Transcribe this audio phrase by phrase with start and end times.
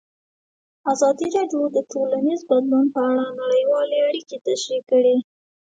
[0.93, 5.15] ازادي راډیو د ټولنیز بدلون په اړه نړیوالې اړیکې تشریح کړي.